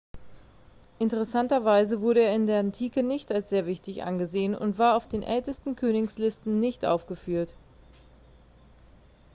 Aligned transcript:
interessanterweise 0.97 2.01
wurde 2.01 2.21
er 2.21 2.33
in 2.33 2.47
der 2.47 2.59
antike 2.59 3.03
nicht 3.03 3.31
als 3.31 3.49
sehr 3.49 3.67
wichtig 3.67 4.01
angesehen 4.01 4.55
und 4.55 4.79
war 4.79 4.95
auf 4.97 5.05
den 5.07 5.21
ältesten 5.21 5.75
königslisten 5.75 6.59
nicht 6.59 6.85
aufgeführt 6.85 7.53